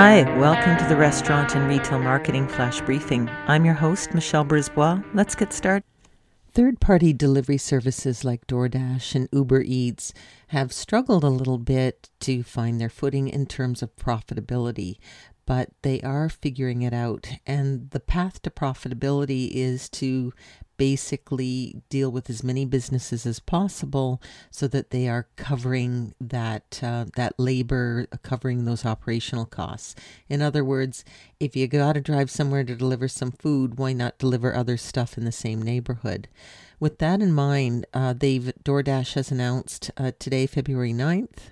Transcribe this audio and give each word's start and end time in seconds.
Hi, 0.00 0.22
welcome 0.38 0.76
to 0.76 0.84
the 0.84 0.94
Restaurant 0.94 1.56
and 1.56 1.68
Retail 1.68 1.98
Marketing 1.98 2.46
Flash 2.46 2.80
Briefing. 2.82 3.28
I'm 3.48 3.64
your 3.64 3.74
host, 3.74 4.14
Michelle 4.14 4.44
Brisbois. 4.44 5.02
Let's 5.12 5.34
get 5.34 5.52
started. 5.52 5.82
Third 6.52 6.78
party 6.78 7.12
delivery 7.12 7.58
services 7.58 8.22
like 8.22 8.46
DoorDash 8.46 9.16
and 9.16 9.28
Uber 9.32 9.62
Eats 9.62 10.12
have 10.48 10.72
struggled 10.72 11.24
a 11.24 11.28
little 11.28 11.58
bit 11.58 12.10
to 12.20 12.44
find 12.44 12.80
their 12.80 12.88
footing 12.88 13.26
in 13.26 13.46
terms 13.46 13.82
of 13.82 13.96
profitability, 13.96 14.98
but 15.48 15.70
they 15.80 15.98
are 16.02 16.28
figuring 16.28 16.82
it 16.82 16.92
out. 16.92 17.26
And 17.46 17.88
the 17.88 18.00
path 18.00 18.42
to 18.42 18.50
profitability 18.50 19.50
is 19.50 19.88
to 19.88 20.34
basically 20.76 21.80
deal 21.88 22.12
with 22.12 22.28
as 22.28 22.44
many 22.44 22.66
businesses 22.66 23.24
as 23.24 23.40
possible 23.40 24.20
so 24.50 24.68
that 24.68 24.90
they 24.90 25.08
are 25.08 25.26
covering 25.36 26.14
that 26.20 26.80
uh, 26.82 27.06
that 27.16 27.32
labor 27.38 28.06
covering 28.22 28.64
those 28.64 28.84
operational 28.84 29.44
costs 29.44 29.96
in 30.28 30.40
other 30.40 30.64
words 30.64 31.04
if 31.40 31.56
you 31.56 31.66
got 31.66 31.94
to 31.94 32.00
drive 32.00 32.30
somewhere 32.30 32.62
to 32.62 32.76
deliver 32.76 33.08
some 33.08 33.32
food 33.32 33.76
why 33.76 33.92
not 33.92 34.18
deliver 34.18 34.54
other 34.54 34.76
stuff 34.76 35.18
in 35.18 35.24
the 35.24 35.32
same 35.32 35.60
neighborhood 35.60 36.28
with 36.78 36.98
that 36.98 37.20
in 37.20 37.32
mind 37.32 37.84
uh, 37.92 38.12
they've 38.12 38.52
DoorDash 38.62 39.14
has 39.14 39.32
announced 39.32 39.90
uh, 39.96 40.12
today 40.20 40.46
February 40.46 40.92
9th 40.92 41.50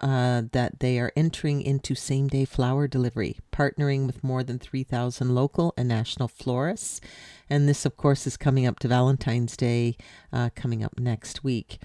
uh, 0.00 0.42
that 0.52 0.80
they 0.80 0.98
are 0.98 1.12
entering 1.14 1.62
into 1.62 1.94
same 1.94 2.28
day 2.28 2.44
flower 2.44 2.88
delivery, 2.88 3.38
partnering 3.52 4.06
with 4.06 4.24
more 4.24 4.42
than 4.42 4.58
3,000 4.58 5.34
local 5.34 5.74
and 5.76 5.88
national 5.88 6.28
florists. 6.28 7.00
And 7.48 7.68
this, 7.68 7.84
of 7.84 7.96
course, 7.96 8.26
is 8.26 8.36
coming 8.36 8.66
up 8.66 8.78
to 8.80 8.88
Valentine's 8.88 9.56
Day, 9.56 9.96
uh, 10.32 10.50
coming 10.54 10.82
up 10.82 10.98
next 10.98 11.44
week. 11.44 11.78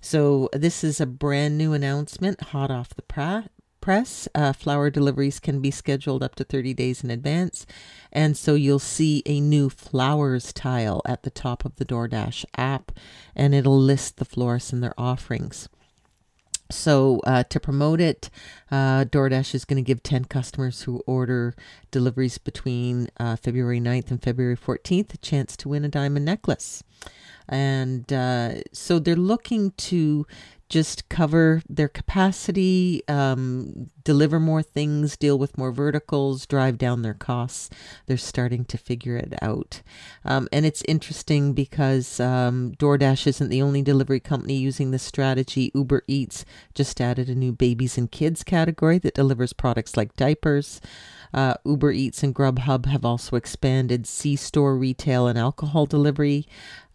So, 0.00 0.48
this 0.52 0.82
is 0.82 1.00
a 1.00 1.06
brand 1.06 1.58
new 1.58 1.72
announcement, 1.72 2.40
hot 2.40 2.70
off 2.70 2.94
the 2.94 3.02
pra- 3.02 3.50
press. 3.80 4.28
Uh, 4.34 4.52
flower 4.52 4.90
deliveries 4.90 5.40
can 5.40 5.60
be 5.60 5.70
scheduled 5.70 6.22
up 6.22 6.34
to 6.36 6.44
30 6.44 6.74
days 6.74 7.02
in 7.02 7.10
advance. 7.10 7.66
And 8.12 8.36
so 8.36 8.54
you'll 8.54 8.78
see 8.78 9.22
a 9.26 9.40
new 9.40 9.70
flowers 9.70 10.52
tile 10.52 11.02
at 11.06 11.22
the 11.22 11.30
top 11.30 11.64
of 11.64 11.76
the 11.76 11.84
DoorDash 11.84 12.44
app, 12.56 12.92
and 13.34 13.54
it'll 13.54 13.78
list 13.78 14.16
the 14.16 14.24
florists 14.24 14.72
and 14.72 14.82
their 14.82 14.98
offerings. 14.98 15.68
So, 16.80 17.20
uh, 17.24 17.44
to 17.44 17.60
promote 17.60 18.00
it, 18.00 18.30
uh, 18.70 19.04
DoorDash 19.04 19.54
is 19.54 19.66
going 19.66 19.76
to 19.76 19.86
give 19.86 20.02
10 20.02 20.24
customers 20.24 20.82
who 20.82 21.02
order 21.06 21.54
deliveries 21.90 22.38
between 22.38 23.10
uh, 23.18 23.36
February 23.36 23.80
9th 23.80 24.10
and 24.10 24.22
February 24.22 24.56
14th 24.56 25.12
a 25.12 25.18
chance 25.18 25.58
to 25.58 25.68
win 25.68 25.84
a 25.84 25.88
diamond 25.88 26.24
necklace. 26.24 26.82
And 27.50 28.10
uh, 28.12 28.62
so 28.72 28.98
they're 28.98 29.16
looking 29.16 29.72
to 29.72 30.26
just 30.70 31.08
cover 31.08 31.62
their 31.68 31.88
capacity, 31.88 33.02
um, 33.08 33.90
deliver 34.04 34.38
more 34.38 34.62
things, 34.62 35.16
deal 35.16 35.36
with 35.36 35.58
more 35.58 35.72
verticals, 35.72 36.46
drive 36.46 36.78
down 36.78 37.02
their 37.02 37.12
costs. 37.12 37.68
They're 38.06 38.16
starting 38.16 38.64
to 38.66 38.78
figure 38.78 39.16
it 39.16 39.34
out. 39.42 39.82
Um, 40.24 40.46
and 40.52 40.64
it's 40.64 40.84
interesting 40.86 41.54
because 41.54 42.20
um, 42.20 42.72
DoorDash 42.78 43.26
isn't 43.26 43.48
the 43.48 43.60
only 43.60 43.82
delivery 43.82 44.20
company 44.20 44.54
using 44.54 44.92
this 44.92 45.02
strategy. 45.02 45.72
Uber 45.74 46.04
Eats 46.06 46.44
just 46.72 47.00
added 47.00 47.28
a 47.28 47.34
new 47.34 47.52
babies 47.52 47.98
and 47.98 48.10
kids 48.10 48.44
category 48.44 48.98
that 48.98 49.14
delivers 49.14 49.52
products 49.52 49.96
like 49.96 50.14
diapers. 50.14 50.80
Uh, 51.32 51.54
Uber 51.64 51.92
Eats 51.92 52.22
and 52.22 52.34
Grubhub 52.34 52.86
have 52.86 53.04
also 53.04 53.36
expanded 53.36 54.06
C 54.06 54.36
store 54.36 54.76
retail 54.76 55.26
and 55.26 55.38
alcohol 55.38 55.86
delivery. 55.86 56.46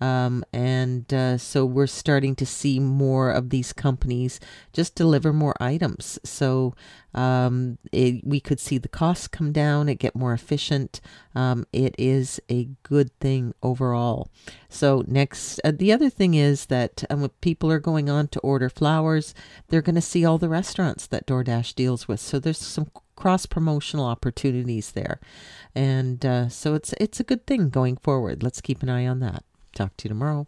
Um, 0.01 0.43
and 0.51 1.11
uh, 1.13 1.37
so 1.37 1.65
we're 1.65 1.87
starting 1.87 2.35
to 2.35 2.45
see 2.45 2.79
more 2.79 3.31
of 3.31 3.49
these 3.49 3.71
companies 3.71 4.39
just 4.73 4.93
deliver 4.93 5.31
more 5.31 5.55
items. 5.61 6.19
So 6.23 6.75
um, 7.13 7.77
it, 7.93 8.25
we 8.25 8.41
could 8.41 8.59
see 8.59 8.77
the 8.77 8.89
costs 8.89 9.27
come 9.27 9.53
down, 9.53 9.87
it 9.87 9.95
get 9.95 10.15
more 10.15 10.33
efficient. 10.33 10.99
Um, 11.33 11.65
it 11.71 11.95
is 11.97 12.41
a 12.49 12.67
good 12.83 13.17
thing 13.21 13.53
overall. 13.63 14.29
So 14.67 15.05
next, 15.07 15.61
uh, 15.63 15.71
the 15.73 15.93
other 15.93 16.09
thing 16.09 16.33
is 16.33 16.65
that 16.65 17.05
um, 17.09 17.21
when 17.21 17.29
people 17.39 17.71
are 17.71 17.79
going 17.79 18.09
on 18.09 18.27
to 18.29 18.39
order 18.41 18.69
flowers, 18.69 19.33
they're 19.69 19.81
going 19.81 19.95
to 19.95 20.01
see 20.01 20.25
all 20.25 20.37
the 20.37 20.49
restaurants 20.49 21.07
that 21.07 21.25
DoorDash 21.25 21.73
deals 21.73 22.07
with. 22.07 22.19
So 22.19 22.37
there's 22.37 22.57
some 22.57 22.91
cross 23.15 23.45
promotional 23.45 24.05
opportunities 24.05 24.91
there, 24.91 25.19
and 25.73 26.25
uh, 26.25 26.49
so 26.49 26.73
it's 26.73 26.93
it's 26.99 27.19
a 27.19 27.23
good 27.23 27.45
thing 27.45 27.69
going 27.69 27.97
forward. 27.97 28.43
Let's 28.43 28.61
keep 28.61 28.83
an 28.83 28.89
eye 28.89 29.07
on 29.07 29.19
that. 29.19 29.43
Talk 29.75 29.97
to 29.97 30.05
you 30.05 30.09
tomorrow. 30.09 30.47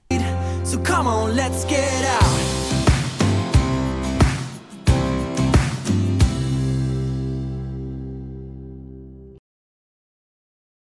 So 0.64 0.80
come 0.80 1.08
on, 1.08 1.36
let's 1.36 1.66
get 1.66 2.06
out. 2.06 2.47